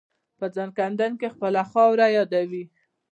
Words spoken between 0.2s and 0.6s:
په